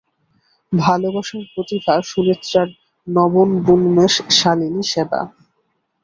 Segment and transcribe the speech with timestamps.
[0.71, 2.67] ভালোবাসার প্রতিভা সুনেত্রার
[3.07, 5.21] নবনবোন্মেষশালিনী সেবা।